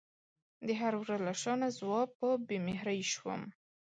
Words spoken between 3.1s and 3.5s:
شوم